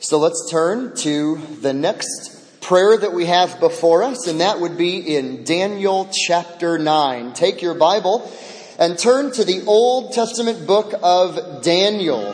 [0.00, 4.78] So let's turn to the next prayer that we have before us, and that would
[4.78, 7.32] be in Daniel chapter 9.
[7.32, 8.30] Take your Bible
[8.78, 12.32] and turn to the Old Testament book of Daniel.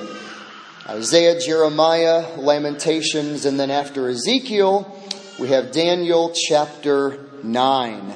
[0.87, 4.95] Isaiah, Jeremiah, Lamentations, and then after Ezekiel,
[5.41, 8.15] we have Daniel chapter 9.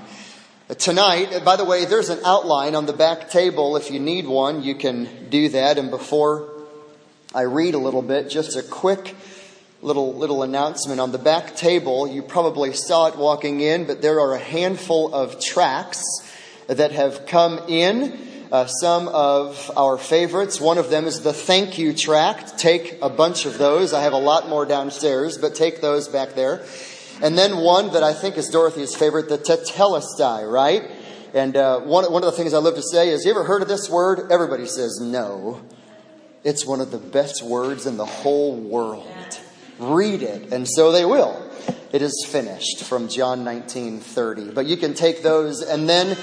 [0.77, 3.79] Tonight, by the way, there's an outline on the back table.
[3.79, 5.79] If you need one, you can do that.
[5.79, 6.51] And before
[7.35, 9.15] I read a little bit, just a quick
[9.81, 12.09] little little announcement on the back table.
[12.09, 16.03] You probably saw it walking in, but there are a handful of tracks
[16.67, 18.27] that have come in.
[18.51, 20.59] Uh, some of our favorites.
[20.59, 22.57] One of them is the thank you tract.
[22.57, 23.93] Take a bunch of those.
[23.93, 26.65] I have a lot more downstairs, but take those back there.
[27.21, 30.91] And then one that I think is Dorothy's favorite, the tetelestai, right?
[31.35, 33.61] And uh, one, one of the things I love to say is, you ever heard
[33.61, 34.33] of this word?
[34.33, 35.61] Everybody says no.
[36.43, 39.07] It's one of the best words in the whole world.
[39.79, 41.45] Read it, and so they will.
[41.93, 44.51] It is finished from John 19 30.
[44.51, 46.17] But you can take those, and then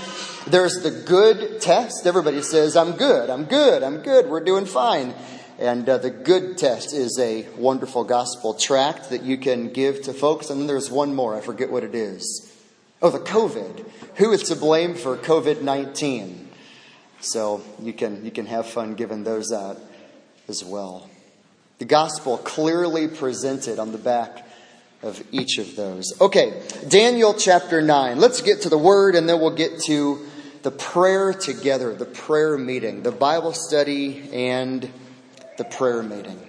[0.48, 2.06] there's the good test.
[2.06, 5.14] Everybody says, I'm good, I'm good, I'm good, we're doing fine.
[5.58, 10.14] And uh, the good test is a wonderful gospel tract that you can give to
[10.14, 10.50] folks.
[10.50, 11.36] And then there's one more.
[11.36, 12.52] I forget what it is.
[13.02, 13.90] Oh, the COVID.
[14.16, 16.50] Who is to blame for COVID 19?
[17.22, 19.80] So you can, you can have fun giving those out
[20.48, 21.10] as well.
[21.78, 24.48] The gospel clearly presented on the back
[25.04, 26.14] of each of those.
[26.22, 28.18] Okay, Daniel chapter 9.
[28.18, 30.26] Let's get to the word and then we'll get to
[30.64, 34.90] the prayer together, the prayer meeting, the Bible study, and
[35.58, 36.40] the prayer meeting.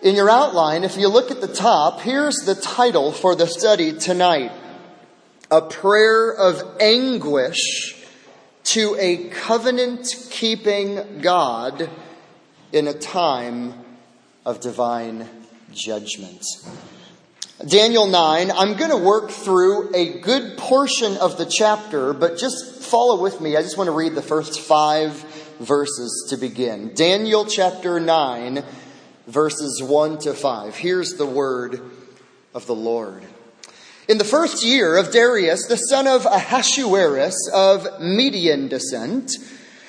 [0.00, 3.96] In your outline, if you look at the top, here's the title for the study
[3.96, 4.50] tonight
[5.50, 8.02] A Prayer of Anguish
[8.64, 11.90] to a Covenant Keeping God
[12.72, 13.81] in a Time
[14.44, 15.28] of Divine
[15.72, 16.44] Judgment.
[17.66, 22.82] Daniel 9, I'm going to work through a good portion of the chapter, but just
[22.82, 23.56] follow with me.
[23.56, 25.12] I just want to read the first five
[25.60, 26.92] verses to begin.
[26.94, 28.64] Daniel chapter 9,
[29.28, 30.74] verses 1 to 5.
[30.76, 31.80] Here's the word
[32.52, 33.22] of the Lord.
[34.08, 39.30] In the first year of Darius, the son of Ahasuerus of Median descent,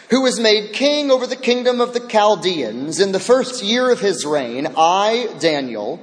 [0.09, 3.99] who was made king over the kingdom of the Chaldeans, in the first year of
[3.99, 5.99] his reign, I, Daniel,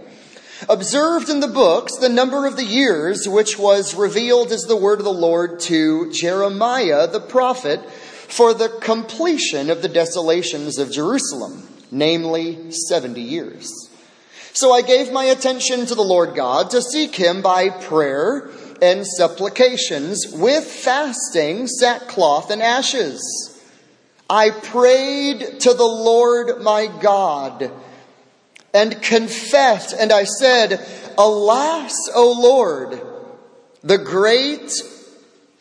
[0.68, 4.98] observed in the books the number of the years which was revealed as the word
[4.98, 11.66] of the Lord to Jeremiah the prophet for the completion of the desolations of Jerusalem,
[11.90, 13.88] namely 70 years.
[14.52, 18.50] So I gave my attention to the Lord God to seek him by prayer
[18.82, 23.49] and supplications with fasting, sackcloth, and ashes.
[24.30, 27.72] I prayed to the Lord my God
[28.72, 30.86] and confessed, and I said,
[31.18, 33.02] Alas, O Lord,
[33.82, 34.72] the great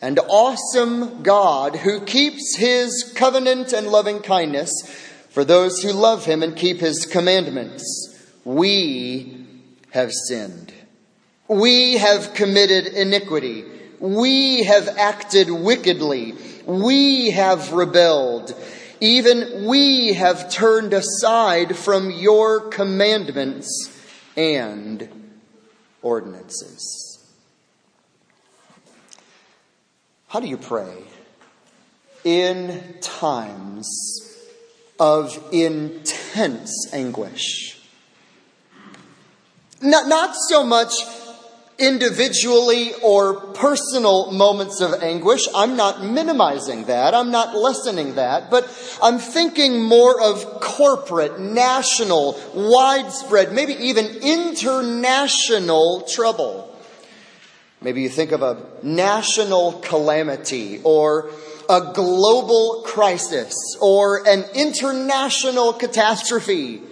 [0.00, 4.70] and awesome God who keeps his covenant and loving kindness
[5.30, 8.16] for those who love him and keep his commandments.
[8.44, 9.46] We
[9.90, 10.72] have sinned.
[11.48, 13.64] We have committed iniquity.
[13.98, 16.36] We have acted wickedly.
[16.70, 18.54] We have rebelled.
[19.00, 23.90] Even we have turned aside from your commandments
[24.36, 25.08] and
[26.00, 27.18] ordinances.
[30.28, 31.02] How do you pray
[32.22, 33.88] in times
[35.00, 37.80] of intense anguish?
[39.82, 40.92] Not, not so much
[41.80, 45.42] individually or personal moments of anguish.
[45.54, 47.14] I'm not minimizing that.
[47.14, 48.50] I'm not lessening that.
[48.50, 48.64] But
[49.02, 56.66] I'm thinking more of corporate, national, widespread, maybe even international trouble.
[57.80, 61.30] Maybe you think of a national calamity or
[61.68, 66.82] a global crisis or an international catastrophe.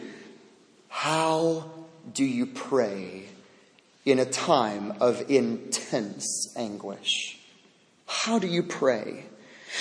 [0.89, 1.71] How
[2.15, 3.28] do you pray
[4.11, 7.39] in a time of intense anguish?
[8.07, 9.25] How do you pray?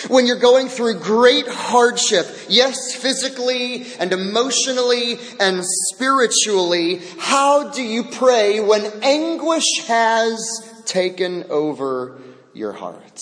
[0.10, 8.04] When you're going through great hardship, yes, physically and emotionally and spiritually, how do you
[8.04, 12.20] pray when anguish has taken over
[12.54, 13.22] your heart.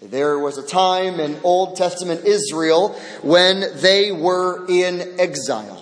[0.00, 5.81] There was a time in Old Testament Israel when they were in exile.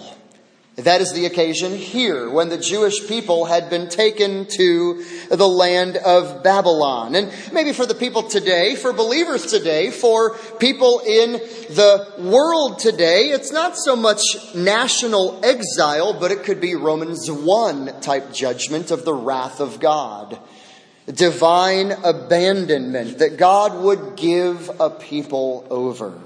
[0.84, 5.98] That is the occasion here when the Jewish people had been taken to the land
[5.98, 7.14] of Babylon.
[7.14, 13.30] And maybe for the people today, for believers today, for people in the world today,
[13.30, 14.22] it's not so much
[14.54, 20.38] national exile, but it could be Romans 1 type judgment of the wrath of God.
[21.06, 26.18] Divine abandonment, that God would give a people over.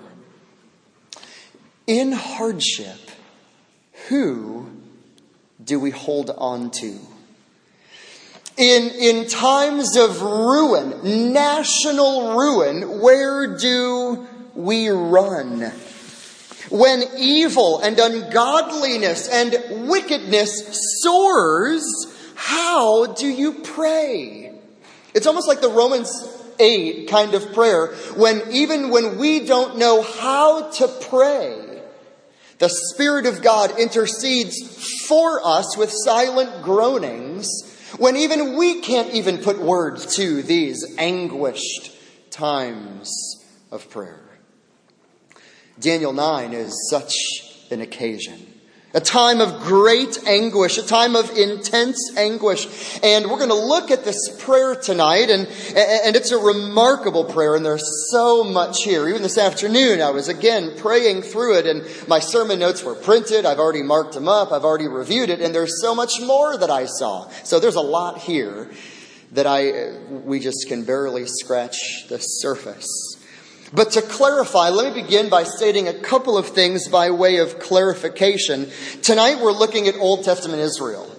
[1.87, 3.04] In hardship,
[4.09, 4.67] who
[5.63, 6.99] do we hold on to?
[8.57, 15.73] In, in times of ruin, national ruin, where do we run?
[16.71, 21.85] When evil and ungodliness and wickedness soars,
[22.35, 24.53] how do you pray?
[25.15, 26.11] It's almost like the Romans
[26.59, 31.64] 8 kind of prayer, when even when we don't know how to pray,
[32.65, 37.47] the Spirit of God intercedes for us with silent groanings
[37.99, 41.95] when even we can't even put words to these anguished
[42.31, 44.25] times of prayer.
[45.79, 47.13] Daniel 9 is such
[47.71, 48.54] an occasion
[48.95, 53.01] a time of great anguish, a time of intense anguish.
[53.03, 57.57] And we're going to look at this prayer tonight, and, and it's a remarkable prayer,
[57.57, 59.09] and there's so much here.
[59.09, 63.45] Even this afternoon, I was again praying through it, and my sermon notes were printed.
[63.45, 66.71] I've already marked them up, I've already reviewed it, and there's so much more that
[66.71, 67.29] I saw.
[67.43, 68.71] So there's a lot here
[69.33, 73.14] that I, we just can barely scratch the surface.
[73.75, 77.59] But to clarify, let me begin by stating a couple of things by way of
[77.59, 78.71] clarification.
[79.03, 81.11] Tonight we're looking at Old Testament Israel.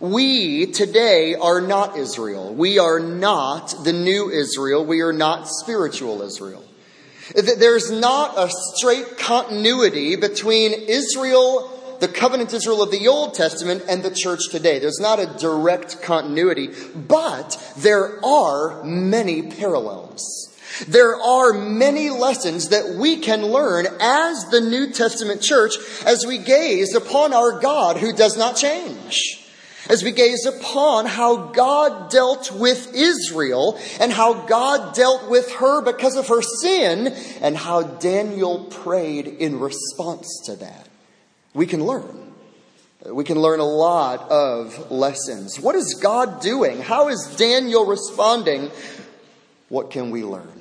[0.00, 2.52] We today are not Israel.
[2.54, 4.84] We are not the new Israel.
[4.84, 6.62] We are not spiritual Israel.
[7.34, 14.02] There's not a straight continuity between Israel, the covenant Israel of the Old Testament, and
[14.02, 14.78] the church today.
[14.78, 20.53] There's not a direct continuity, but there are many parallels.
[20.88, 25.74] There are many lessons that we can learn as the New Testament church
[26.04, 29.40] as we gaze upon our God who does not change.
[29.88, 35.82] As we gaze upon how God dealt with Israel and how God dealt with her
[35.82, 37.08] because of her sin
[37.42, 40.88] and how Daniel prayed in response to that.
[41.52, 42.32] We can learn.
[43.04, 45.60] We can learn a lot of lessons.
[45.60, 46.80] What is God doing?
[46.80, 48.70] How is Daniel responding?
[49.68, 50.53] What can we learn?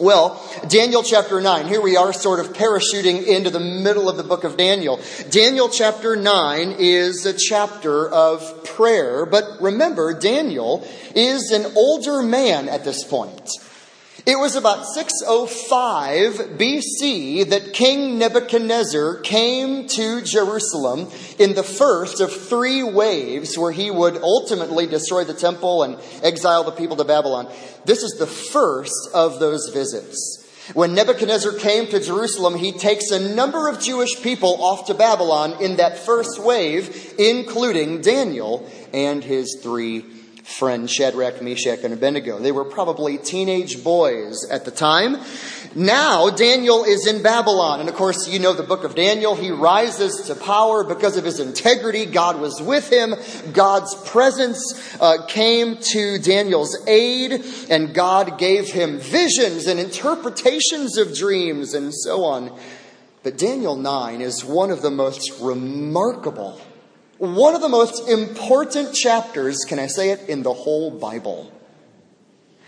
[0.00, 1.66] Well, Daniel chapter 9.
[1.66, 5.00] Here we are sort of parachuting into the middle of the book of Daniel.
[5.28, 10.86] Daniel chapter 9 is a chapter of prayer, but remember, Daniel
[11.16, 13.50] is an older man at this point.
[14.28, 21.08] It was about 605 BC that King Nebuchadnezzar came to Jerusalem
[21.38, 26.62] in the first of three waves where he would ultimately destroy the temple and exile
[26.64, 27.50] the people to Babylon.
[27.86, 30.44] This is the first of those visits.
[30.74, 35.54] When Nebuchadnezzar came to Jerusalem, he takes a number of Jewish people off to Babylon
[35.62, 40.04] in that first wave, including Daniel and his three
[40.48, 42.38] friend Shadrach, Meshach, and Abednego.
[42.38, 45.18] They were probably teenage boys at the time.
[45.74, 47.80] Now, Daniel is in Babylon.
[47.80, 49.36] And of course, you know the book of Daniel.
[49.36, 52.06] He rises to power because of his integrity.
[52.06, 53.14] God was with him.
[53.52, 61.14] God's presence uh, came to Daniel's aid, and God gave him visions and interpretations of
[61.14, 62.58] dreams and so on.
[63.22, 66.58] But Daniel 9 is one of the most remarkable
[67.18, 71.52] one of the most important chapters, can I say it, in the whole Bible.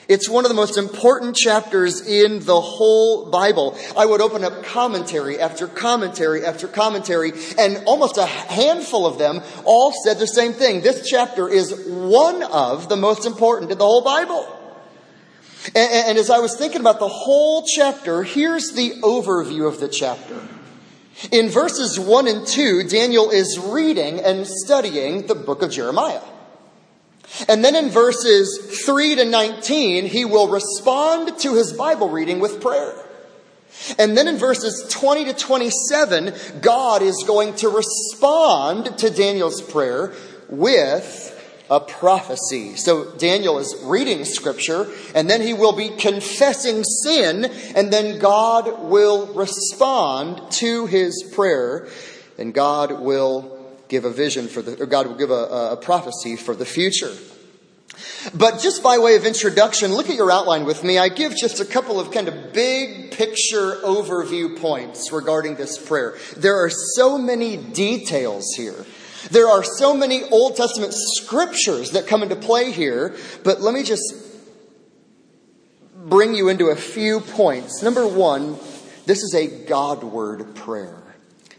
[0.09, 3.79] It's one of the most important chapters in the whole Bible.
[3.97, 9.41] I would open up commentary after commentary after commentary, and almost a handful of them
[9.65, 10.81] all said the same thing.
[10.81, 14.49] This chapter is one of the most important in the whole Bible.
[15.77, 19.89] And, and as I was thinking about the whole chapter, here's the overview of the
[19.89, 20.41] chapter.
[21.31, 26.23] In verses 1 and 2, Daniel is reading and studying the book of Jeremiah.
[27.49, 32.61] And then in verses 3 to 19, he will respond to his Bible reading with
[32.61, 32.95] prayer.
[33.99, 40.13] And then in verses 20 to 27, God is going to respond to Daniel's prayer
[40.49, 41.37] with
[41.71, 42.75] a prophecy.
[42.75, 47.45] So Daniel is reading scripture, and then he will be confessing sin,
[47.77, 51.87] and then God will respond to his prayer,
[52.37, 53.57] and God will
[53.89, 57.13] give a vision for the, or God will give a, a prophecy for the future.
[58.35, 60.99] But just by way of introduction, look at your outline with me.
[60.99, 66.17] I give just a couple of kind of big picture overview points regarding this prayer.
[66.37, 68.87] There are so many details here.
[69.31, 73.83] There are so many Old Testament scriptures that come into play here, but let me
[73.83, 74.15] just
[75.95, 77.83] bring you into a few points.
[77.83, 78.59] Number one,
[79.07, 81.00] this is a Godward prayer.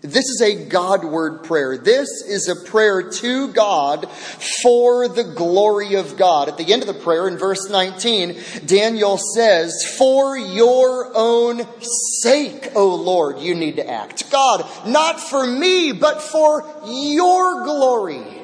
[0.02, 1.78] This is a Godward prayer.
[1.78, 6.50] This is a prayer to God for the glory of God.
[6.50, 12.72] At the end of the prayer in verse 19, Daniel says, For your own sake,
[12.76, 14.32] O Lord, you need to act.
[14.32, 18.41] God, not for me, but for your glory.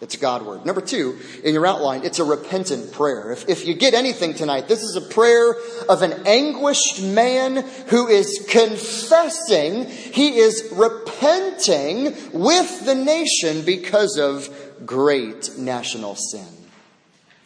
[0.00, 0.66] It's a Godward.
[0.66, 3.32] Number two, in your outline, it's a repentant prayer.
[3.32, 5.54] If, if you get anything tonight, this is a prayer
[5.88, 14.50] of an anguished man who is confessing, he is repenting with the nation because of
[14.84, 16.46] great national sin.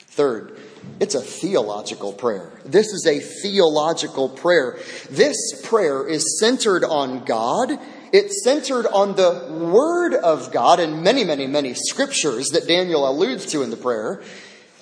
[0.09, 0.59] Third,
[0.99, 2.51] it's a theological prayer.
[2.65, 4.77] This is a theological prayer.
[5.09, 7.79] This prayer is centered on God
[8.13, 13.47] it's centered on the Word of God and many, many, many scriptures that Daniel alludes
[13.47, 14.23] to in the prayer.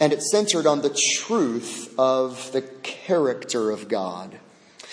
[0.00, 4.38] And it's centered on the truth of the character of God.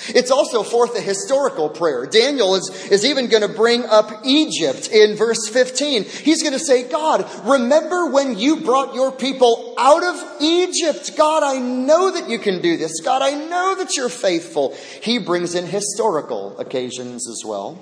[0.09, 2.05] It's also, fourth, a historical prayer.
[2.05, 6.03] Daniel is, is even going to bring up Egypt in verse 15.
[6.03, 11.11] He's going to say, God, remember when you brought your people out of Egypt?
[11.15, 12.99] God, I know that you can do this.
[12.99, 14.75] God, I know that you're faithful.
[15.01, 17.79] He brings in historical occasions as well.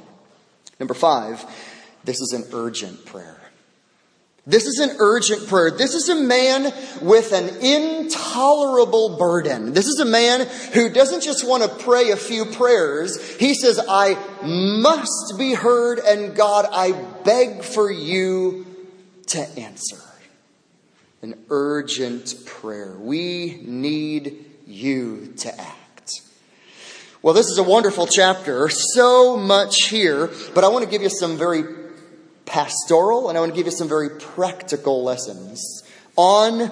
[0.79, 1.43] Number five,
[2.03, 3.39] this is an urgent prayer.
[4.45, 5.71] This is an urgent prayer.
[5.71, 9.71] This is a man with an intolerable burden.
[9.71, 13.37] This is a man who doesn't just want to pray a few prayers.
[13.37, 16.91] He says, I must be heard, and God, I
[17.23, 18.65] beg for you
[19.27, 20.01] to answer.
[21.21, 22.97] An urgent prayer.
[22.99, 25.82] We need you to act.
[27.23, 31.09] Well, this is a wonderful chapter, so much here, but I want to give you
[31.09, 31.63] some very
[32.43, 35.83] pastoral and I want to give you some very practical lessons
[36.17, 36.69] on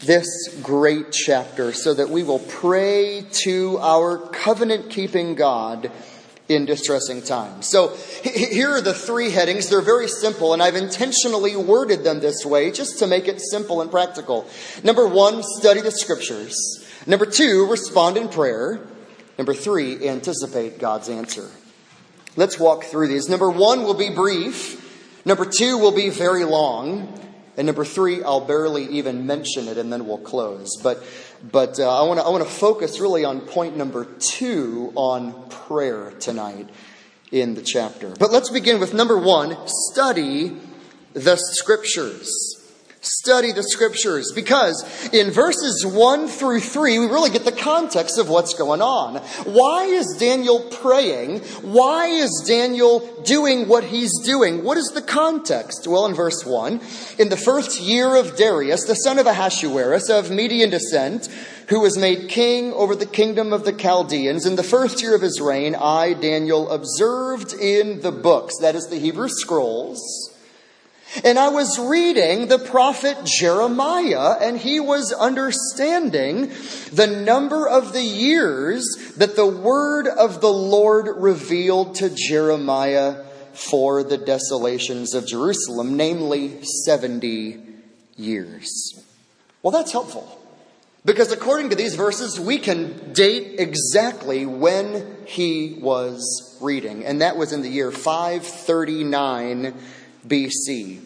[0.00, 5.90] this great chapter so that we will pray to our covenant keeping God
[6.46, 7.64] in distressing times.
[7.64, 9.70] So here are the three headings.
[9.70, 13.80] They're very simple, and I've intentionally worded them this way just to make it simple
[13.80, 14.46] and practical.
[14.84, 16.54] Number one, study the scriptures.
[17.06, 18.86] Number two, respond in prayer.
[19.40, 21.48] Number three, anticipate God's answer.
[22.36, 23.30] Let's walk through these.
[23.30, 25.24] Number one will be brief.
[25.24, 27.18] Number two will be very long.
[27.56, 30.76] And number three, I'll barely even mention it and then we'll close.
[30.82, 31.02] But,
[31.50, 36.10] but uh, I want to I wanna focus really on point number two on prayer
[36.20, 36.68] tonight
[37.32, 38.10] in the chapter.
[38.10, 40.54] But let's begin with number one study
[41.14, 42.59] the scriptures.
[43.02, 48.28] Study the scriptures because in verses 1 through 3, we really get the context of
[48.28, 49.16] what's going on.
[49.44, 51.38] Why is Daniel praying?
[51.62, 54.64] Why is Daniel doing what he's doing?
[54.64, 55.86] What is the context?
[55.86, 56.78] Well, in verse 1,
[57.18, 61.30] in the first year of Darius, the son of Ahasuerus of Median descent,
[61.68, 65.22] who was made king over the kingdom of the Chaldeans, in the first year of
[65.22, 70.29] his reign, I, Daniel, observed in the books, that is the Hebrew scrolls,
[71.24, 76.52] and I was reading the prophet Jeremiah, and he was understanding
[76.92, 78.84] the number of the years
[79.16, 86.62] that the word of the Lord revealed to Jeremiah for the desolations of Jerusalem, namely
[86.62, 87.60] 70
[88.16, 89.02] years.
[89.62, 90.36] Well, that's helpful.
[91.04, 97.04] Because according to these verses, we can date exactly when he was reading.
[97.06, 99.74] And that was in the year 539
[100.26, 101.00] BC.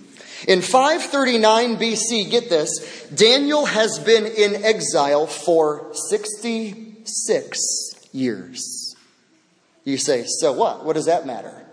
[0.47, 8.95] In 539 BC, get this, Daniel has been in exile for 66 years.
[9.85, 10.85] You say, so what?
[10.85, 11.65] What does that matter?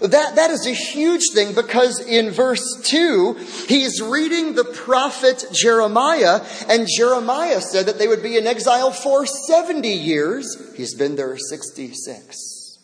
[0.00, 3.34] That, that is a huge thing because in verse 2,
[3.68, 9.26] he's reading the prophet Jeremiah, and Jeremiah said that they would be in exile for
[9.26, 10.74] 70 years.
[10.76, 12.78] He's been there 66.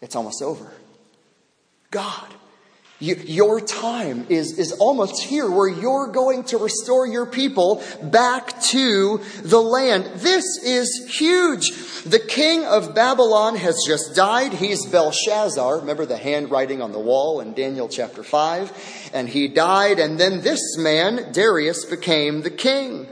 [0.00, 0.70] It's almost over.
[1.90, 2.34] God
[3.04, 8.58] you, your time is, is almost here where you're going to restore your people back
[8.62, 10.06] to the land.
[10.16, 11.70] This is huge.
[12.04, 14.54] The king of Babylon has just died.
[14.54, 15.80] He's Belshazzar.
[15.80, 19.10] Remember the handwriting on the wall in Daniel chapter 5?
[19.12, 23.06] And he died, and then this man, Darius, became the king.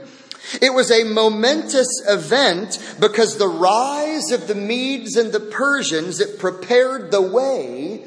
[0.59, 6.39] It was a momentous event because the rise of the Medes and the Persians, it
[6.39, 8.03] prepared the way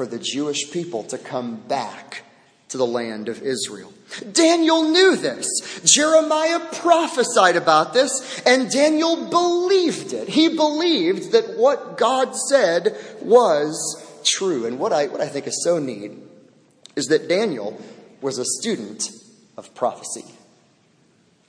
[0.00, 2.22] for the Jewish people to come back
[2.70, 3.92] to the land of Israel.
[4.32, 5.46] Daniel knew this.
[5.84, 10.26] Jeremiah prophesied about this, and Daniel believed it.
[10.26, 13.76] He believed that what God said was
[14.24, 14.64] true.
[14.64, 16.12] And what I, what I think is so neat
[16.96, 17.78] is that Daniel
[18.22, 19.10] was a student
[19.58, 20.24] of prophecy.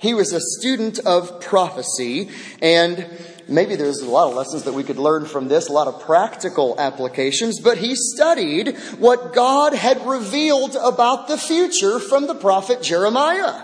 [0.01, 2.29] He was a student of prophecy,
[2.59, 3.05] and
[3.47, 6.01] maybe there's a lot of lessons that we could learn from this, a lot of
[6.01, 12.81] practical applications, but he studied what God had revealed about the future from the prophet
[12.81, 13.63] Jeremiah.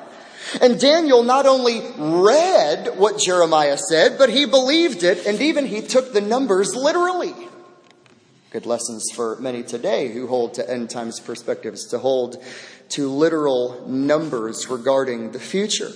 [0.61, 5.81] And Daniel not only read what Jeremiah said, but he believed it, and even he
[5.81, 7.33] took the numbers literally.
[8.51, 12.43] Good lessons for many today who hold to end times perspectives, to hold
[12.89, 15.89] to literal numbers regarding the future.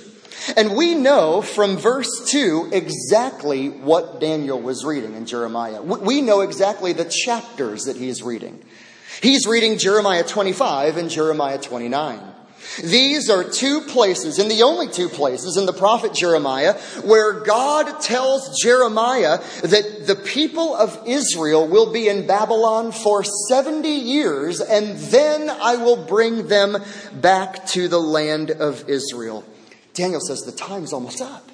[0.56, 5.82] And we know from verse 2 exactly what Daniel was reading in Jeremiah.
[5.82, 8.64] We know exactly the chapters that he's reading.
[9.22, 12.20] He's reading Jeremiah 25 and Jeremiah 29.
[12.84, 18.02] These are two places, and the only two places in the prophet Jeremiah, where God
[18.02, 24.98] tells Jeremiah that the people of Israel will be in Babylon for 70 years, and
[24.98, 26.78] then I will bring them
[27.14, 29.44] back to the land of Israel.
[30.02, 31.48] Daniel says, The time's almost up.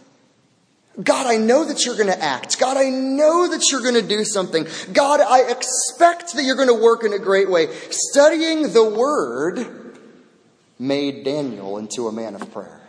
[1.04, 2.58] God, I know that you're going to act.
[2.58, 4.66] God, I know that you're going to do something.
[4.94, 7.68] God, I expect that you're going to work in a great way.
[7.90, 9.68] Studying the word
[10.80, 12.82] made Daniel into a man of prayer.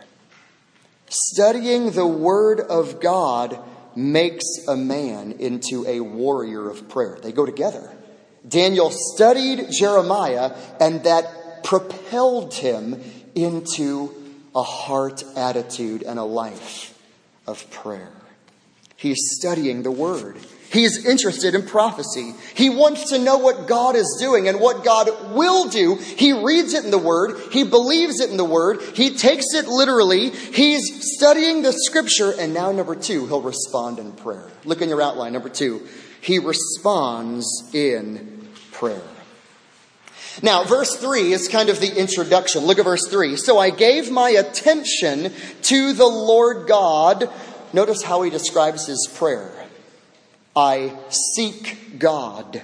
[1.09, 3.59] Studying the word of God
[3.97, 7.19] makes a man into a warrior of prayer.
[7.21, 7.91] They go together.
[8.47, 13.03] Daniel studied Jeremiah, and that propelled him
[13.35, 14.15] into
[14.55, 16.97] a heart attitude and a life
[17.47, 18.11] of prayer.
[18.95, 20.37] He's studying the Word.
[20.71, 22.33] He's interested in prophecy.
[22.53, 25.95] He wants to know what God is doing and what God will do.
[25.95, 27.39] He reads it in the Word.
[27.51, 28.81] He believes it in the Word.
[28.93, 30.29] He takes it literally.
[30.29, 32.33] He's studying the Scripture.
[32.37, 34.47] And now, number two, he'll respond in prayer.
[34.63, 35.33] Look in your outline.
[35.33, 35.87] Number two,
[36.21, 39.01] he responds in prayer.
[40.41, 42.65] Now, verse 3 is kind of the introduction.
[42.65, 43.35] Look at verse 3.
[43.35, 47.29] So I gave my attention to the Lord God.
[47.73, 49.51] Notice how he describes his prayer.
[50.55, 52.61] I seek God.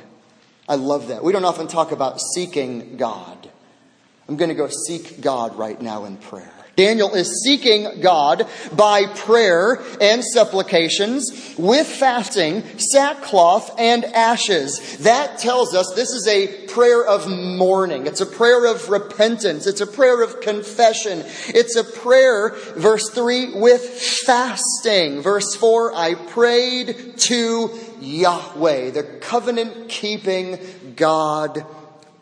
[0.67, 1.23] I love that.
[1.23, 3.49] We don't often talk about seeking God.
[4.27, 6.54] I'm going to go seek God right now in prayer.
[6.75, 14.97] Daniel is seeking God by prayer and supplications with fasting, sackcloth, and ashes.
[14.97, 18.07] That tells us this is a prayer of mourning.
[18.07, 19.67] It's a prayer of repentance.
[19.67, 21.23] It's a prayer of confession.
[21.47, 23.81] It's a prayer, verse 3, with
[24.25, 25.21] fasting.
[25.21, 30.59] Verse 4, I prayed to Yahweh, the covenant keeping
[30.95, 31.65] God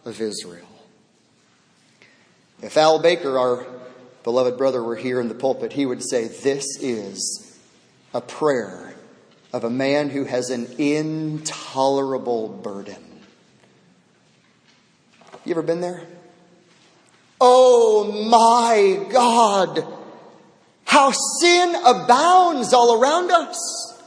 [0.06, 0.68] of Israel.
[2.62, 3.66] If Al Baker, our
[4.24, 7.60] beloved brother were here in the pulpit, he would say, This is
[8.14, 8.94] a prayer
[9.52, 13.04] of a man who has an intolerable burden.
[15.46, 16.04] You ever been there?
[17.40, 19.86] Oh my God!
[20.86, 24.02] How sin abounds all around us!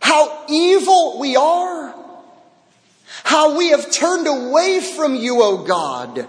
[0.00, 1.94] How evil we are!
[3.24, 6.28] How we have turned away from you, O oh God!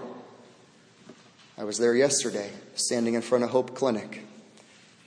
[1.58, 4.24] I was there yesterday standing in front of Hope Clinic,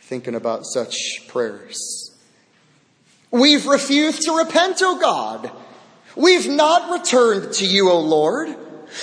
[0.01, 0.95] thinking about such
[1.28, 2.12] prayers.
[3.32, 5.51] We've refused to repent, O God.
[6.15, 8.56] We've not returned to you, O Lord.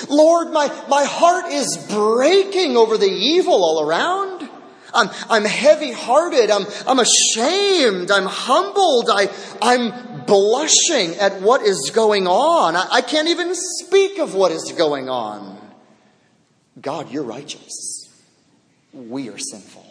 [0.08, 4.48] Lord, my, my heart is breaking over the evil all around.
[4.94, 6.50] I'm, I'm heavy hearted.
[6.50, 8.10] I'm, I'm ashamed.
[8.10, 9.10] I'm humbled.
[9.10, 12.76] I, I'm blushing at what is going on.
[12.76, 15.58] I, I can't even speak of what is going on.
[16.80, 17.91] God, you're righteous
[18.92, 19.86] we are sinful.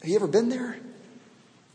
[0.00, 0.76] Have you ever been there?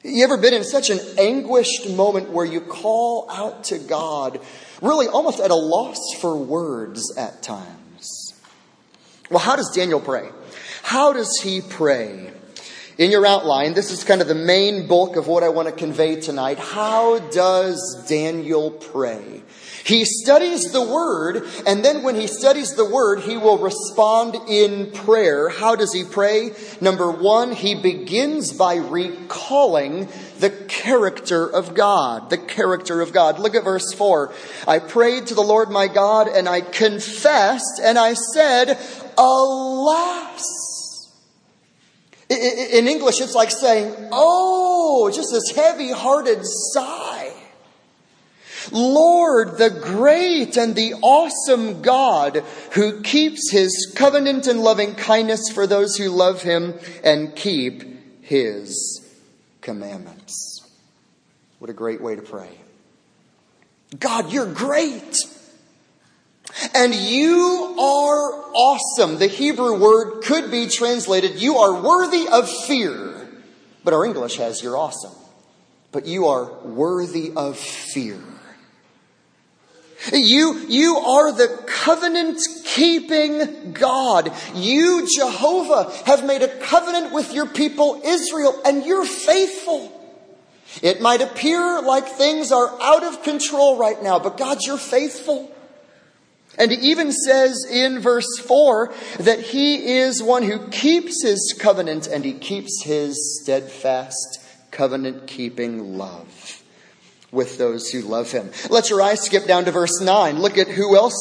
[0.04, 4.42] You ever been in such an anguished moment where you call out to God,
[4.82, 8.34] really almost at a loss for words at times?
[9.30, 10.30] Well, how does Daniel pray?
[10.84, 12.32] How does he pray?
[12.98, 15.74] In your outline, this is kind of the main bulk of what I want to
[15.74, 16.60] convey tonight.
[16.60, 19.42] How does Daniel pray?
[19.84, 24.92] He studies the word, and then when he studies the word, he will respond in
[24.92, 25.50] prayer.
[25.50, 26.52] How does he pray?
[26.80, 30.08] Number one, he begins by recalling
[30.40, 32.30] the character of God.
[32.30, 33.40] The character of God.
[33.40, 34.32] Look at verse 4.
[34.68, 38.78] I prayed to the Lord my God, and I confessed, and I said,
[39.18, 40.73] Alas!
[42.34, 47.32] In English, it's like saying, Oh, just this heavy hearted sigh.
[48.72, 55.68] Lord, the great and the awesome God who keeps his covenant and loving kindness for
[55.68, 59.06] those who love him and keep his
[59.62, 60.62] commandments.
[61.60, 62.50] What a great way to pray.
[64.00, 65.18] God, you're great.
[66.74, 69.18] And you are awesome.
[69.18, 73.28] The Hebrew word could be translated, you are worthy of fear.
[73.84, 75.14] But our English has, you're awesome.
[75.92, 78.20] But you are worthy of fear.
[80.12, 84.34] You, you are the covenant keeping God.
[84.54, 89.92] You, Jehovah, have made a covenant with your people Israel, and you're faithful.
[90.82, 95.50] It might appear like things are out of control right now, but God, you're faithful.
[96.58, 102.08] And he even says in verse 4 that he is one who keeps his covenant
[102.08, 104.40] and he keeps his steadfast
[104.72, 106.64] covenant keeping love
[107.32, 108.52] with those who love him.
[108.70, 110.40] Let your eyes skip down to verse 9.
[110.40, 111.16] Look at who else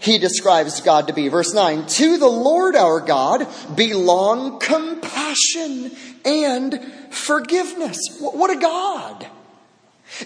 [0.00, 1.28] he describes God to be.
[1.28, 5.92] Verse 9 To the Lord our God belong compassion
[6.24, 6.80] and
[7.10, 7.98] forgiveness.
[8.18, 9.26] What a God!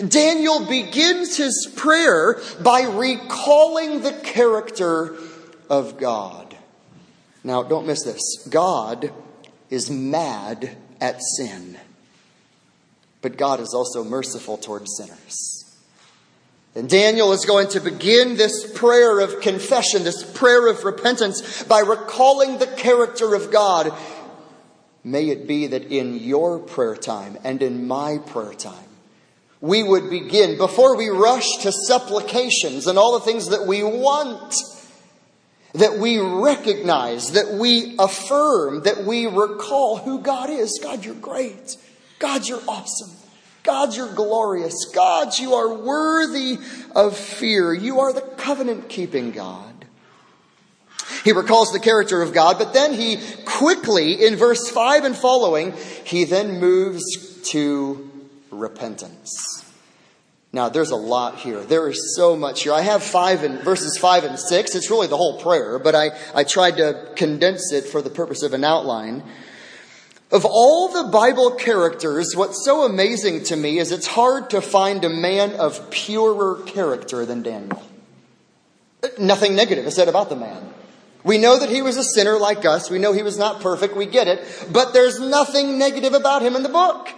[0.08, 5.16] Daniel begins his prayer by recalling the character
[5.70, 6.56] of God.
[7.44, 8.46] Now, don't miss this.
[8.48, 9.12] God
[9.70, 11.78] is mad at sin,
[13.22, 15.64] but God is also merciful toward sinners.
[16.74, 21.80] And Daniel is going to begin this prayer of confession, this prayer of repentance, by
[21.80, 23.94] recalling the character of God.
[25.02, 28.85] May it be that in your prayer time and in my prayer time,
[29.60, 34.54] we would begin, before we rush to supplications and all the things that we want,
[35.74, 40.78] that we recognize, that we affirm, that we recall who God is.
[40.82, 41.76] God, you're great.
[42.18, 43.10] God, you're awesome.
[43.62, 44.86] God, you're glorious.
[44.94, 46.58] God, you are worthy
[46.94, 47.74] of fear.
[47.74, 49.84] You are the covenant keeping God.
[51.24, 55.74] He recalls the character of God, but then he quickly, in verse 5 and following,
[56.04, 57.02] he then moves
[57.50, 58.10] to
[58.56, 59.64] repentance.
[60.52, 61.62] Now, there's a lot here.
[61.62, 62.72] There is so much here.
[62.72, 64.74] I have five and verses five and six.
[64.74, 68.42] It's really the whole prayer, but I, I tried to condense it for the purpose
[68.42, 69.22] of an outline.
[70.32, 75.04] Of all the Bible characters, what's so amazing to me is it's hard to find
[75.04, 77.82] a man of purer character than Daniel.
[79.18, 80.72] Nothing negative is said about the man.
[81.22, 82.88] We know that he was a sinner like us.
[82.88, 83.96] We know he was not perfect.
[83.96, 84.68] We get it.
[84.72, 87.08] But there's nothing negative about him in the book.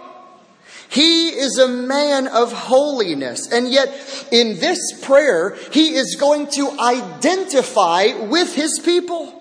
[0.89, 3.51] He is a man of holiness.
[3.51, 3.89] And yet,
[4.31, 9.35] in this prayer, he is going to identify with his people.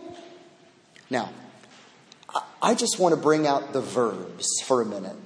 [1.09, 1.31] Now,
[2.61, 5.17] I just want to bring out the verbs for a minute.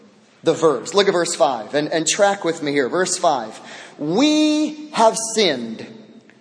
[0.44, 0.94] The verbs.
[0.94, 2.88] Look at verse 5 and, and track with me here.
[2.88, 3.96] Verse 5.
[3.98, 5.86] We have sinned.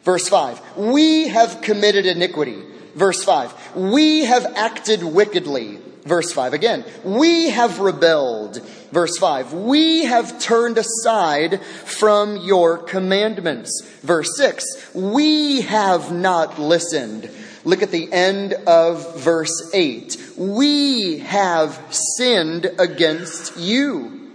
[0.03, 0.77] Verse 5.
[0.77, 2.63] We have committed iniquity.
[2.95, 3.75] Verse 5.
[3.75, 5.79] We have acted wickedly.
[6.03, 6.83] Verse 5 again.
[7.03, 8.61] We have rebelled.
[8.91, 9.53] Verse 5.
[9.53, 13.81] We have turned aside from your commandments.
[14.01, 14.93] Verse 6.
[14.95, 17.29] We have not listened.
[17.63, 20.17] Look at the end of verse 8.
[20.37, 24.31] We have sinned against you.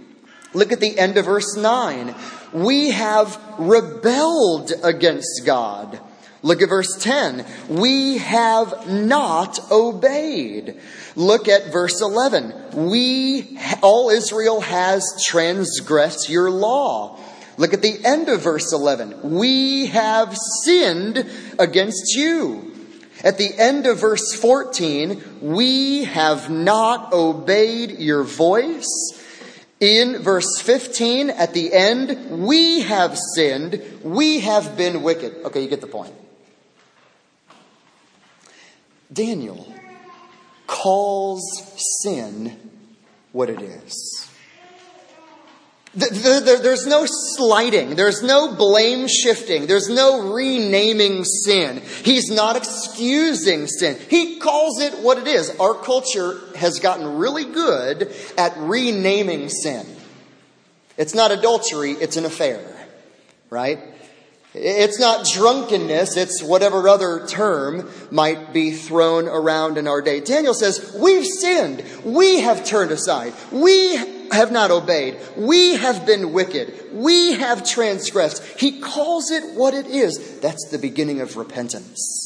[0.53, 2.15] Look at the end of verse 9.
[2.53, 5.99] We have rebelled against God.
[6.43, 7.45] Look at verse 10.
[7.69, 10.79] We have not obeyed.
[11.15, 12.87] Look at verse 11.
[12.89, 17.19] We, all Israel has transgressed your law.
[17.57, 19.35] Look at the end of verse 11.
[19.35, 22.71] We have sinned against you.
[23.23, 28.85] At the end of verse 14, we have not obeyed your voice.
[29.79, 33.81] In verse 15, at the end, we have sinned.
[34.03, 35.45] We have been wicked.
[35.45, 36.13] Okay, you get the point.
[39.11, 39.73] Daniel
[40.67, 41.43] calls
[42.03, 42.57] sin
[43.31, 44.29] what it is.
[45.93, 47.95] There's no slighting.
[47.95, 49.65] There's no blame shifting.
[49.65, 51.81] There's no renaming sin.
[52.03, 53.97] He's not excusing sin.
[54.07, 55.49] He calls it what it is.
[55.59, 59.87] Our culture has gotten really good at renaming sin.
[60.97, 62.61] It's not adultery, it's an affair,
[63.49, 63.79] right?
[64.53, 70.19] It's not drunkenness, it's whatever other term might be thrown around in our day.
[70.19, 71.83] Daniel says, We've sinned.
[72.03, 73.33] We have turned aside.
[73.51, 73.97] We
[74.31, 75.17] have not obeyed.
[75.35, 76.73] We have been wicked.
[76.93, 78.43] We have transgressed.
[78.59, 80.39] He calls it what it is.
[80.39, 82.23] That's the beginning of repentance.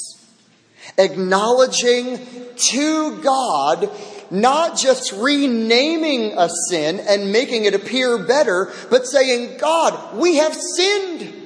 [0.98, 2.20] Acknowledging
[2.56, 3.90] to God,
[4.30, 10.56] not just renaming a sin and making it appear better, but saying, God, we have
[10.56, 11.41] sinned.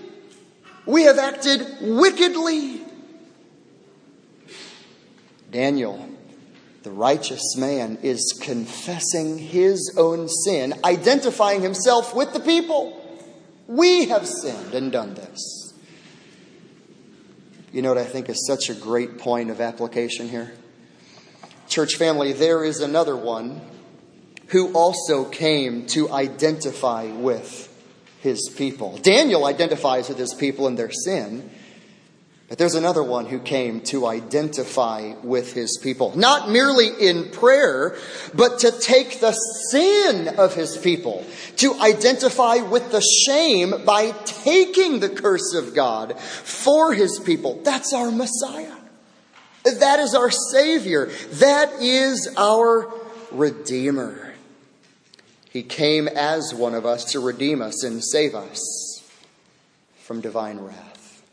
[0.86, 2.82] We have acted wickedly.
[5.52, 6.10] Daniel,
[6.84, 13.02] the righteous man, is confessing his own sin, identifying himself with the people.
[13.68, 15.74] We have sinned and done this.
[17.72, 20.54] You know what I think is such a great point of application here?
[21.68, 23.60] Church family, there is another one
[24.48, 27.65] who also came to identify with
[28.26, 28.98] his people.
[28.98, 31.48] Daniel identifies with his people and their sin.
[32.50, 37.98] But there's another one who came to identify with his people, not merely in prayer,
[38.36, 41.26] but to take the sin of his people,
[41.58, 47.62] to identify with the shame by taking the curse of God for his people.
[47.64, 48.76] That's our Messiah.
[49.80, 51.08] That is our Savior.
[51.34, 52.94] That is our
[53.32, 54.25] Redeemer.
[55.56, 59.02] He came as one of us to redeem us and save us
[60.02, 61.24] from divine wrath.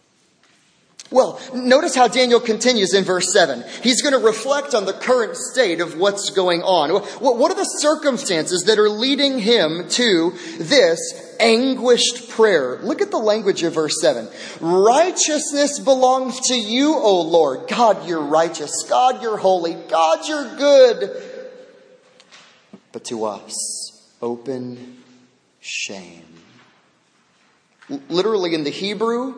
[1.11, 3.65] Well, notice how Daniel continues in verse 7.
[3.83, 6.91] He's going to reflect on the current state of what's going on.
[6.91, 12.79] What are the circumstances that are leading him to this anguished prayer?
[12.81, 14.29] Look at the language of verse 7.
[14.61, 17.67] Righteousness belongs to you, O Lord.
[17.67, 18.85] God, you're righteous.
[18.89, 19.75] God, you're holy.
[19.75, 21.25] God, you're good.
[22.93, 23.82] But to us,
[24.23, 25.03] open
[25.61, 26.25] shame.
[28.09, 29.35] Literally in the Hebrew,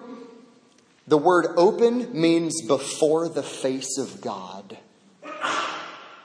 [1.08, 4.76] the word open means before the face of God.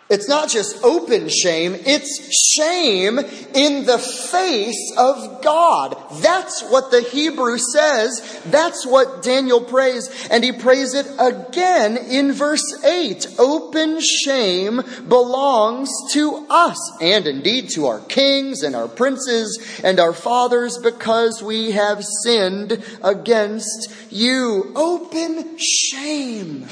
[0.09, 5.95] It's not just open shame, it's shame in the face of God.
[6.21, 8.41] That's what the Hebrew says.
[8.47, 10.09] That's what Daniel prays.
[10.31, 13.35] And he prays it again in verse 8.
[13.37, 20.13] Open shame belongs to us, and indeed to our kings and our princes and our
[20.13, 24.71] fathers, because we have sinned against you.
[24.75, 26.67] Open shame.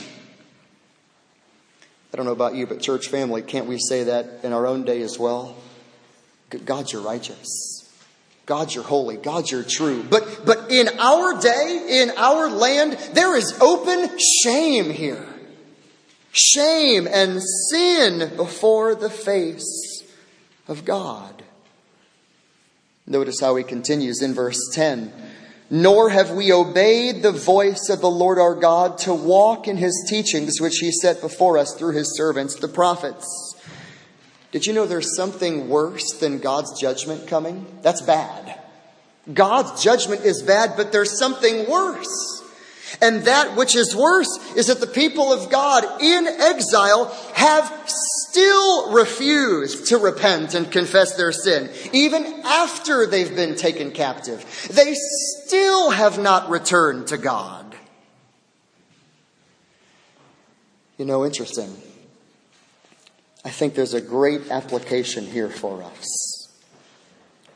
[2.18, 4.86] I don't know about you, but church family, can't we say that in our own
[4.86, 5.56] day as well?
[6.66, 7.88] God, you're righteous.
[8.48, 9.18] God, you're holy.
[9.18, 10.02] God, you're true.
[10.02, 15.28] But, but in our day, in our land, there is open shame here.
[16.32, 20.02] Shame and sin before the face
[20.68, 21.44] of God.
[23.06, 25.14] Notice how he continues in verse 10
[25.70, 30.06] nor have we obeyed the voice of the Lord our God to walk in his
[30.10, 33.56] teachings, which he set before us through his servants, the prophets.
[34.52, 37.66] Did you know there's something worse than God's judgment coming?
[37.82, 38.60] That's bad.
[39.34, 42.44] God's judgment is bad, but there's something worse.
[43.02, 48.91] And that which is worse is that the people of God in exile have still
[48.91, 54.45] refused to repent and confess their sin, even after they've been taken captive.
[54.71, 57.76] They still have not returned to God.
[60.97, 61.76] You know, interesting.
[63.45, 66.52] I think there's a great application here for us.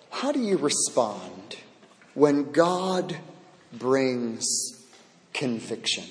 [0.09, 1.57] How do you respond
[2.13, 3.17] when God
[3.73, 4.70] brings
[5.33, 6.03] conviction?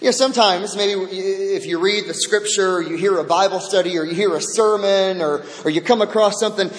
[0.00, 3.98] You know, sometimes maybe if you read the scripture, or you hear a Bible study,
[3.98, 6.70] or you hear a sermon, or, or you come across something,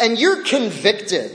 [0.00, 1.32] and you're convicted.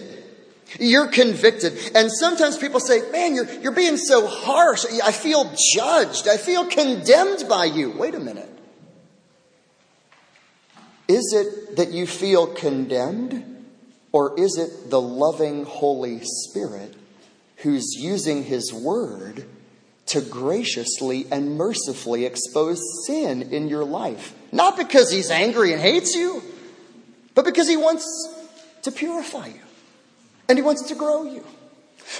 [0.80, 1.74] You're convicted.
[1.96, 4.86] And sometimes people say, man, you're, you're being so harsh.
[5.04, 6.28] I feel judged.
[6.28, 7.92] I feel condemned by you.
[7.92, 8.50] Wait a minute.
[11.08, 13.66] Is it that you feel condemned?
[14.14, 16.96] Or is it the loving Holy Spirit
[17.62, 19.46] who's using His Word
[20.08, 24.34] to graciously and mercifully expose sin in your life.
[24.52, 26.44] Not because he's angry and hates you,
[27.34, 28.06] but because he wants
[28.82, 29.62] to purify you
[30.50, 31.46] and he wants to grow you.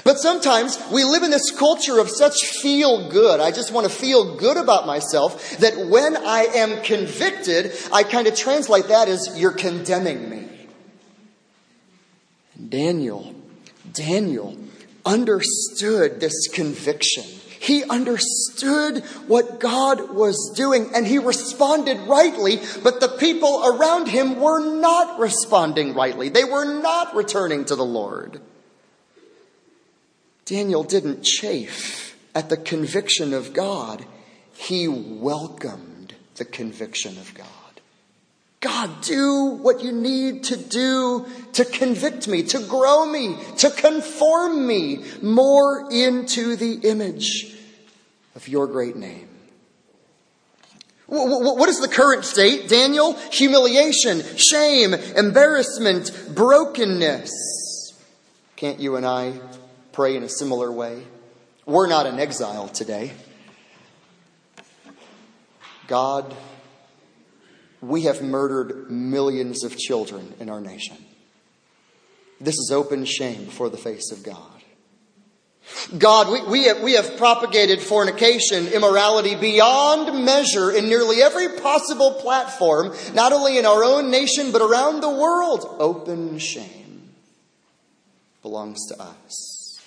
[0.06, 3.42] But sometimes we live in this culture of such feel good.
[3.42, 8.28] I just want to feel good about myself that when I am convicted, I kind
[8.28, 10.48] of translate that as you're condemning me.
[12.70, 13.36] Daniel,
[13.92, 14.56] Daniel
[15.06, 17.24] understood this conviction
[17.62, 24.42] he understood what God was doing and he responded rightly, but the people around him
[24.42, 26.30] were not responding rightly.
[26.30, 28.42] They were not returning to the Lord.
[30.46, 34.06] Daniel didn't chafe at the conviction of God,
[34.54, 37.61] he welcomed the conviction of God.
[38.62, 44.68] God, do what you need to do to convict me, to grow me, to conform
[44.68, 47.56] me more into the image
[48.36, 49.28] of your great name.
[51.08, 52.70] What is the current state?
[52.70, 57.32] Daniel, humiliation, shame, embarrassment, brokenness.
[58.56, 59.34] Can't you and I
[59.92, 61.04] pray in a similar way.
[61.66, 63.12] We're not in exile today.
[65.88, 66.34] God,
[67.82, 70.98] we have murdered millions of children in our nation.
[72.40, 74.38] This is open shame before the face of God.
[75.98, 82.14] God, we, we, have, we have propagated fornication, immorality beyond measure in nearly every possible
[82.14, 85.76] platform, not only in our own nation, but around the world.
[85.80, 87.12] Open shame
[88.42, 89.80] belongs to us.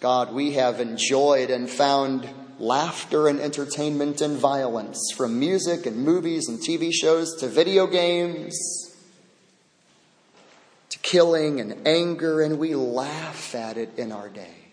[0.00, 6.48] God, we have enjoyed and found laughter and entertainment and violence from music and movies
[6.48, 8.56] and TV shows to video games
[10.90, 14.63] to killing and anger, and we laugh at it in our day.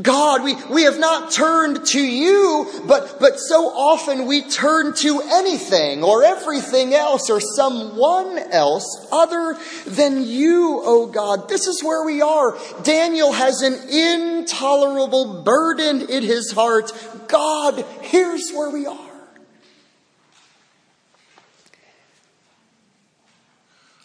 [0.00, 5.20] God, we, we have not turned to you, but, but so often we turn to
[5.20, 11.48] anything or everything else or someone else other than you, oh God.
[11.48, 12.56] This is where we are.
[12.84, 16.92] Daniel has an intolerable burden in his heart.
[17.28, 19.10] God, here's where we are.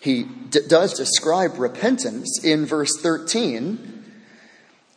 [0.02, 3.97] He d- does describe repentance in verse 13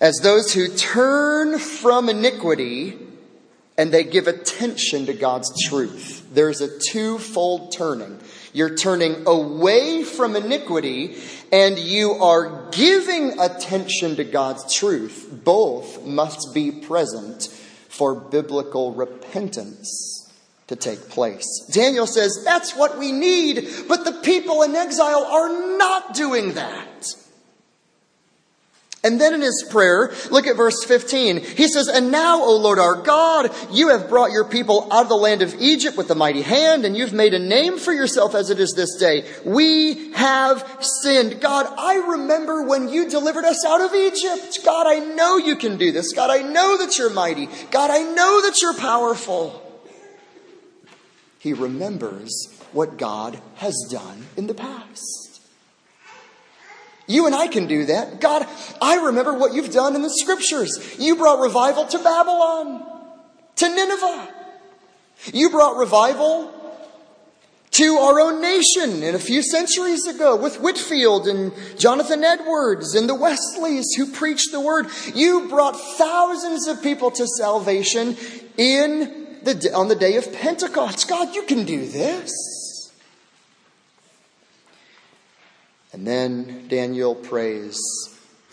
[0.00, 2.98] as those who turn from iniquity
[3.76, 6.26] and they give attention to God's truth.
[6.32, 8.18] There's a twofold turning.
[8.52, 11.16] You're turning away from iniquity
[11.52, 15.28] and you are giving attention to God's truth.
[15.44, 17.48] Both must be present
[17.88, 20.30] for biblical repentance
[20.66, 21.46] to take place.
[21.70, 27.06] Daniel says that's what we need, but the people in exile are not doing that.
[29.02, 31.40] And then in his prayer, look at verse 15.
[31.40, 35.08] He says, And now, O Lord our God, you have brought your people out of
[35.08, 38.34] the land of Egypt with a mighty hand, and you've made a name for yourself
[38.34, 39.24] as it is this day.
[39.46, 41.40] We have sinned.
[41.40, 44.58] God, I remember when you delivered us out of Egypt.
[44.66, 46.12] God, I know you can do this.
[46.12, 47.48] God, I know that you're mighty.
[47.70, 49.66] God, I know that you're powerful.
[51.38, 55.19] He remembers what God has done in the past.
[57.10, 58.20] You and I can do that.
[58.20, 58.46] God,
[58.80, 60.96] I remember what you've done in the scriptures.
[60.96, 62.86] You brought revival to Babylon,
[63.56, 64.28] to Nineveh.
[65.34, 66.54] You brought revival
[67.72, 73.08] to our own nation in a few centuries ago with Whitefield and Jonathan Edwards and
[73.08, 74.86] the Wesleys who preached the word.
[75.12, 78.16] You brought thousands of people to salvation
[78.56, 81.08] in the, on the day of Pentecost.
[81.08, 82.59] God, you can do this.
[85.92, 87.80] And then Daniel prays.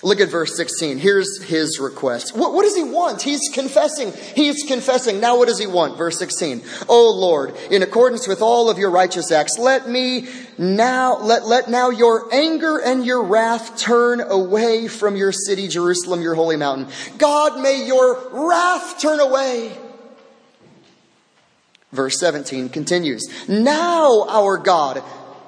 [0.04, 1.00] Look at verse 16.
[1.00, 2.38] Here's his request.
[2.38, 3.23] What, what, does he want?
[3.23, 4.13] He's confessing.
[4.36, 5.19] He's confessing.
[5.19, 5.97] Now, what does he want?
[5.97, 6.62] Verse 16.
[6.88, 10.28] Oh Lord, in accordance with all of your righteous acts, let me
[10.60, 16.21] now, let, let now your anger and your wrath turn away from your city, Jerusalem,
[16.21, 16.88] your holy mountain.
[17.17, 19.76] God, may your wrath turn away.
[21.91, 23.23] Verse 17 continues.
[23.47, 25.02] Now, our God,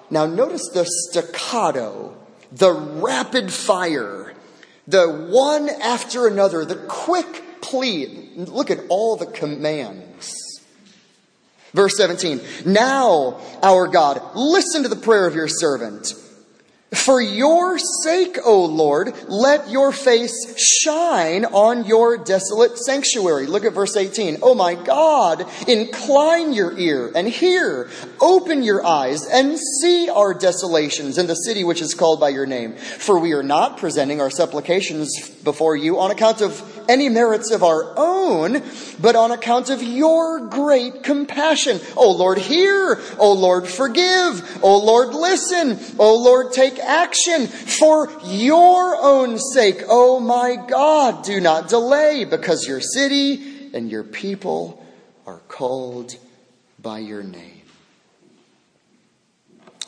[0.10, 2.16] now, notice the staccato,
[2.52, 4.34] the rapid fire,
[4.88, 8.32] the one after another, the quick plea.
[8.36, 10.34] Look at all the commands.
[11.74, 16.14] Verse 17 Now, our God, listen to the prayer of your servant.
[16.92, 23.46] For your sake, O Lord, let your face shine on your desolate sanctuary.
[23.46, 24.40] Look at verse 18.
[24.42, 27.92] Oh my God, incline your ear and hear.
[28.20, 32.48] Open your eyes and see our desolations in the city which is called by your
[32.48, 32.74] name.
[32.74, 37.64] For we are not presenting our supplications before you on account of any merits of
[37.64, 38.64] our own,
[39.00, 41.80] but on account of your great compassion.
[41.96, 43.00] O Lord, hear.
[43.20, 44.64] O Lord, forgive.
[44.64, 45.80] O Lord, listen.
[46.00, 49.84] O Lord, take action for your own sake.
[49.88, 54.86] Oh my God, do not delay because your city and your people
[55.26, 56.16] are called
[56.82, 57.62] by your name.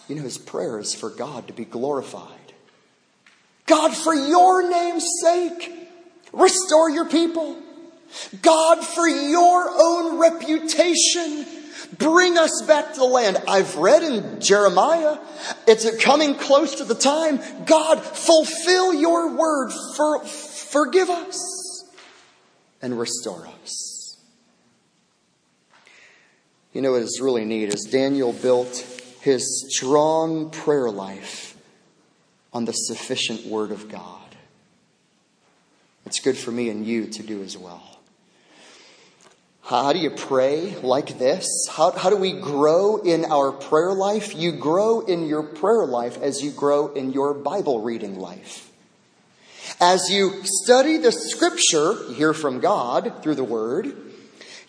[0.08, 2.28] You know, his prayer is for God to be glorified.
[3.66, 5.72] God, for your name's sake,
[6.34, 7.58] restore your people.
[8.42, 11.46] God, for your own reputation,
[11.98, 13.38] Bring us back to the land.
[13.48, 15.18] I've read in Jeremiah,
[15.68, 17.40] it's coming close to the time.
[17.66, 19.72] God, fulfill your word.
[19.96, 21.84] For, forgive us
[22.82, 24.18] and restore us.
[26.74, 28.78] You know what is really neat is Daniel built
[29.20, 31.58] his strong prayer life
[32.54, 34.18] on the sufficient word of God.
[36.06, 38.01] It's good for me and you to do as well.
[39.72, 41.48] Uh, how do you pray like this?
[41.72, 44.36] How, how do we grow in our prayer life?
[44.36, 48.70] You grow in your prayer life as you grow in your Bible reading life.
[49.80, 53.96] As you study the scripture, you hear from God through the word,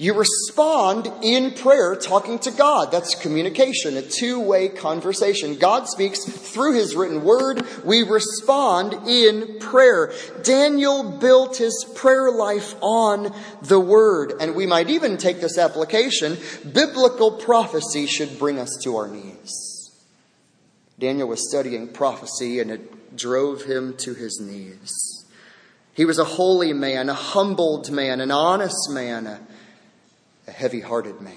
[0.03, 2.91] you respond in prayer, talking to God.
[2.91, 5.55] That's communication, a two way conversation.
[5.55, 7.65] God speaks through his written word.
[7.85, 10.13] We respond in prayer.
[10.43, 13.33] Daniel built his prayer life on
[13.63, 14.33] the word.
[14.41, 16.37] And we might even take this application
[16.73, 19.93] biblical prophecy should bring us to our knees.
[20.99, 25.25] Daniel was studying prophecy and it drove him to his knees.
[25.95, 29.47] He was a holy man, a humbled man, an honest man
[30.47, 31.37] a heavy hearted man.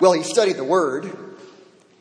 [0.00, 1.10] Well, he studied the word.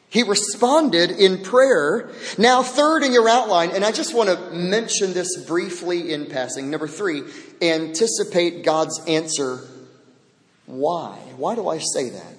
[0.10, 2.10] He responded in prayer.
[2.38, 6.72] Now, third in your outline, and I just want to mention this briefly in passing.
[6.72, 7.24] Number three,
[7.62, 9.60] anticipate God's answer.
[10.66, 11.18] Why?
[11.38, 12.39] Why do I say that?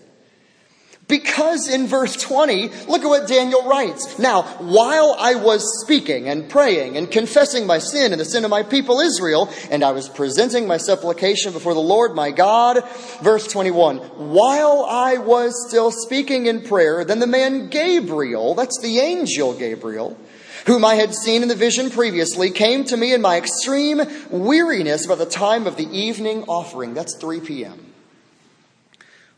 [1.11, 4.19] Because in verse 20, look at what Daniel writes.
[4.19, 8.51] Now, while I was speaking and praying and confessing my sin and the sin of
[8.51, 12.89] my people Israel, and I was presenting my supplication before the Lord my God,
[13.23, 13.99] verse 21,
[14.33, 20.17] while I was still speaking in prayer, then the man Gabriel, that's the angel Gabriel,
[20.67, 24.01] whom I had seen in the vision previously, came to me in my extreme
[24.31, 26.95] weariness by the time of the evening offering.
[26.95, 27.90] That's 3 p.m.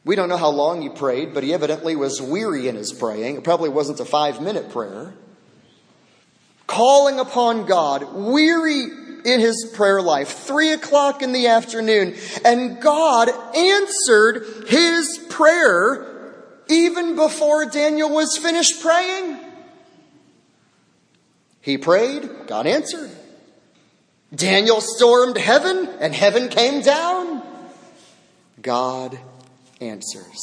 [0.05, 3.37] We don't know how long he prayed, but he evidently was weary in his praying.
[3.37, 5.15] It probably wasn't a five minute prayer.
[6.67, 8.87] Calling upon God, weary
[9.25, 16.35] in his prayer life, three o'clock in the afternoon, and God answered his prayer
[16.69, 19.39] even before Daniel was finished praying.
[21.61, 23.11] He prayed, God answered.
[24.35, 27.43] Daniel stormed heaven, and heaven came down.
[28.61, 29.19] God
[29.83, 30.39] answers.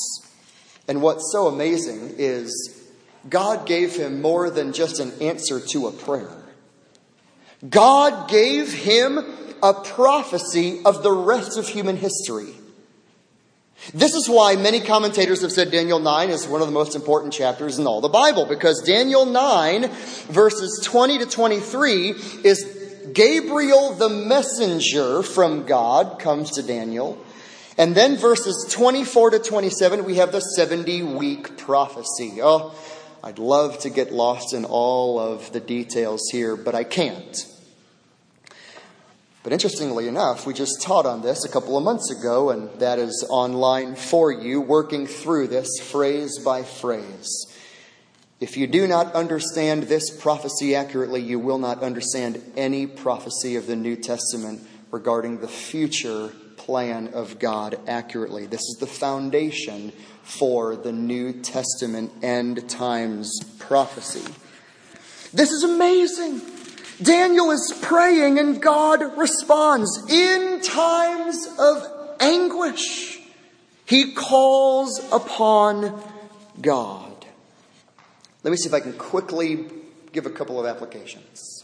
[0.87, 2.83] And what's so amazing is
[3.29, 6.35] God gave him more than just an answer to a prayer.
[7.67, 9.19] God gave him
[9.61, 12.53] a prophecy of the rest of human history.
[13.93, 17.33] This is why many commentators have said Daniel 9 is one of the most important
[17.33, 19.89] chapters in all the Bible, because Daniel 9,
[20.27, 22.09] verses 20 to 23,
[22.43, 22.77] is
[23.13, 27.17] Gabriel the messenger from God comes to Daniel
[27.80, 32.39] and then verses 24 to 27, we have the 70 week prophecy.
[32.43, 32.75] Oh,
[33.23, 37.47] I'd love to get lost in all of the details here, but I can't.
[39.43, 42.99] But interestingly enough, we just taught on this a couple of months ago, and that
[42.99, 47.45] is online for you, working through this phrase by phrase.
[48.41, 53.67] If you do not understand this prophecy accurately, you will not understand any prophecy of
[53.67, 56.34] the New Testament regarding the future
[56.70, 58.45] plan of God accurately.
[58.45, 59.91] This is the foundation
[60.22, 64.32] for the New Testament end times prophecy.
[65.34, 66.41] This is amazing.
[67.01, 71.88] Daniel is praying and God responds in times of
[72.20, 73.17] anguish.
[73.88, 75.99] He calls upon
[76.61, 77.26] God.
[78.43, 79.65] Let me see if I can quickly
[80.11, 81.63] give a couple of applications.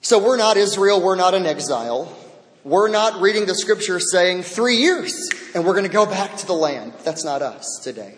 [0.00, 2.16] So we're not Israel, we're not in exile.
[2.62, 6.46] We're not reading the scripture saying three years and we're going to go back to
[6.46, 6.92] the land.
[7.04, 8.16] That's not us today.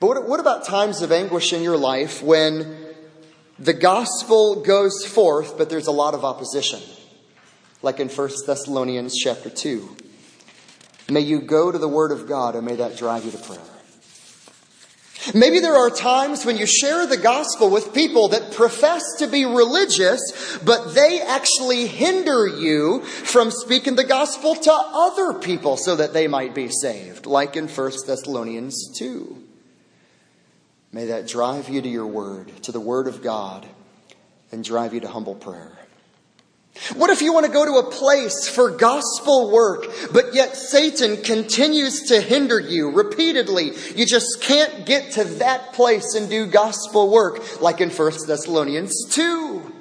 [0.00, 2.76] But what, about times of anguish in your life when
[3.58, 6.80] the gospel goes forth, but there's a lot of opposition?
[7.82, 9.96] Like in 1 Thessalonians chapter 2.
[11.10, 13.60] May you go to the Word of God and may that drive you to prayer.
[15.34, 19.44] Maybe there are times when you share the gospel with people that profess to be
[19.44, 26.12] religious, but they actually hinder you from speaking the gospel to other people so that
[26.12, 29.44] they might be saved, like in 1 Thessalonians 2.
[30.92, 33.66] May that drive you to your word, to the word of God,
[34.52, 35.72] and drive you to humble prayer.
[36.94, 41.22] What if you want to go to a place for gospel work, but yet Satan
[41.22, 43.72] continues to hinder you repeatedly?
[43.96, 49.06] You just can't get to that place and do gospel work, like in 1 Thessalonians
[49.10, 49.74] 2.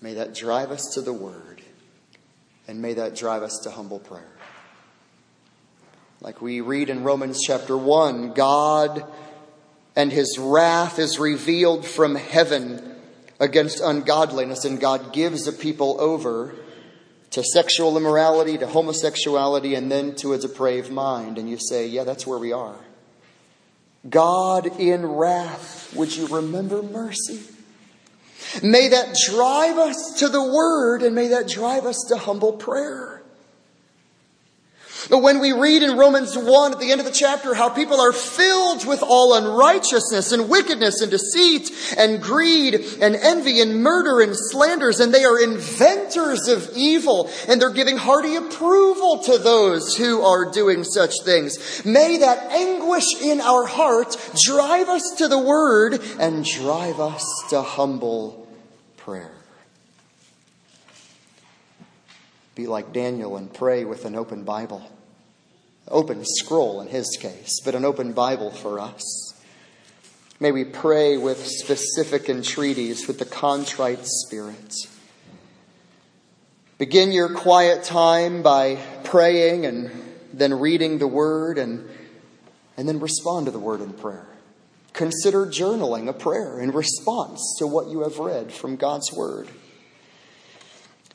[0.00, 1.62] May that drive us to the Word,
[2.66, 4.32] and may that drive us to humble prayer.
[6.20, 9.04] Like we read in Romans chapter 1, God
[9.94, 12.95] and his wrath is revealed from heaven
[13.38, 16.54] against ungodliness, and God gives a people over
[17.30, 21.38] to sexual immorality, to homosexuality, and then to a depraved mind.
[21.38, 22.76] And you say, yeah, that's where we are.
[24.08, 27.40] God in wrath, would you remember mercy?
[28.62, 33.15] May that drive us to the Word, and may that drive us to humble prayer.
[35.08, 38.00] But when we read in Romans 1 at the end of the chapter how people
[38.00, 44.20] are filled with all unrighteousness and wickedness and deceit and greed and envy and murder
[44.20, 49.96] and slanders, and they are inventors of evil, and they're giving hearty approval to those
[49.96, 51.84] who are doing such things.
[51.84, 57.62] May that anguish in our heart drive us to the Word and drive us to
[57.62, 58.48] humble
[58.96, 59.30] prayer.
[62.56, 64.82] Be like Daniel and pray with an open Bible
[65.88, 69.34] open scroll in his case, but an open Bible for us.
[70.38, 74.74] May we pray with specific entreaties with the contrite spirit.
[76.78, 79.90] Begin your quiet time by praying and
[80.34, 81.88] then reading the word and,
[82.76, 84.28] and then respond to the word in prayer.
[84.92, 89.48] Consider journaling a prayer in response to what you have read from God's word.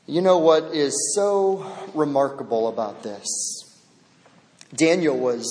[0.07, 3.70] You know what is so remarkable about this?
[4.75, 5.47] Daniel was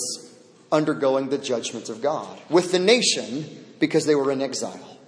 [0.73, 4.99] undergoing the judgment of God with the nation because they were in exile.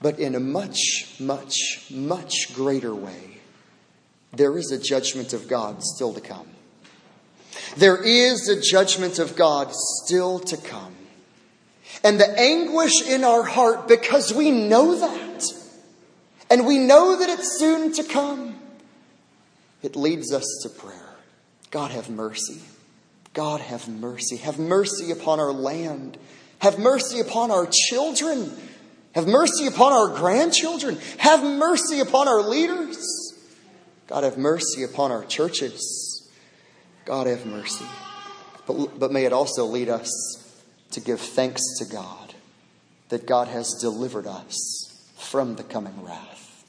[0.00, 3.38] But in a much, much, much greater way,
[4.32, 6.48] there is a judgment of God still to come.
[7.76, 10.96] There is a judgment of God still to come.
[12.02, 15.44] And the anguish in our heart, because we know that,
[16.50, 18.58] and we know that it's soon to come,
[19.82, 21.01] it leads us to prayer.
[21.72, 22.60] God have mercy.
[23.32, 24.36] God have mercy.
[24.36, 26.18] Have mercy upon our land.
[26.58, 28.52] Have mercy upon our children.
[29.14, 30.98] Have mercy upon our grandchildren.
[31.16, 33.32] Have mercy upon our leaders.
[34.06, 36.30] God have mercy upon our churches.
[37.06, 37.86] God have mercy.
[38.66, 40.10] But, but may it also lead us
[40.90, 42.34] to give thanks to God
[43.08, 46.64] that God has delivered us from the coming wrath.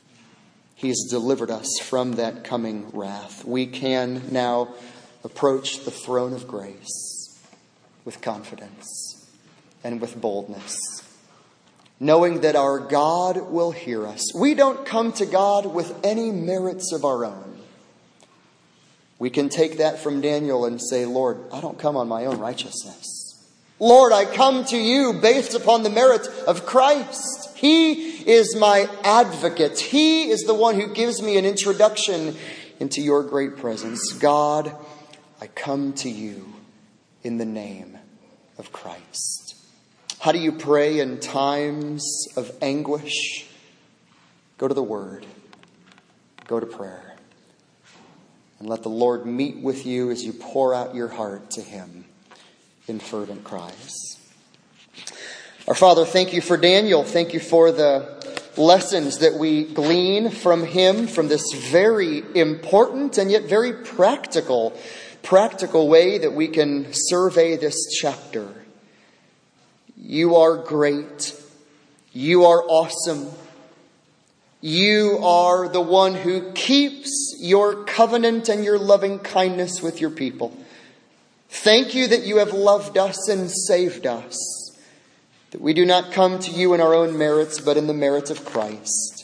[0.75, 3.43] He has delivered us from that coming wrath.
[3.45, 4.75] We can now
[5.23, 7.39] approach the throne of grace
[8.05, 9.25] with confidence
[9.83, 10.77] and with boldness,
[11.99, 14.33] knowing that our God will hear us.
[14.35, 17.59] We don't come to God with any merits of our own.
[19.19, 22.39] We can take that from Daniel and say, Lord, I don't come on my own
[22.39, 23.21] righteousness.
[23.79, 27.57] Lord, I come to you based upon the merit of Christ.
[27.57, 27.93] He
[28.29, 29.79] is my advocate.
[29.79, 32.35] He is the one who gives me an introduction
[32.79, 34.13] into your great presence.
[34.13, 34.75] God,
[35.43, 36.53] I come to you
[37.21, 37.97] in the name
[38.57, 39.55] of Christ.
[40.19, 43.45] How do you pray in times of anguish?
[44.57, 45.25] Go to the Word,
[46.47, 47.17] go to prayer,
[48.59, 52.05] and let the Lord meet with you as you pour out your heart to Him
[52.87, 54.17] in fervent cries.
[55.67, 57.03] Our Father, thank you for Daniel.
[57.03, 58.23] Thank you for the
[58.57, 64.77] lessons that we glean from him, from this very important and yet very practical,
[65.23, 68.47] practical way that we can survey this chapter.
[69.97, 71.35] You are great.
[72.11, 73.31] You are awesome.
[74.61, 80.55] You are the one who keeps your covenant and your loving kindness with your people.
[81.49, 84.63] Thank you that you have loved us and saved us
[85.53, 88.31] that we do not come to you in our own merits, but in the merits
[88.31, 89.23] of Christ.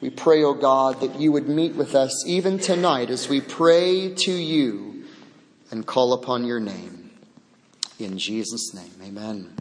[0.00, 3.42] We pray, O oh God, that you would meet with us even tonight as we
[3.42, 4.93] pray to you
[5.74, 7.10] and call upon your name.
[7.98, 9.56] In Jesus' name, amen.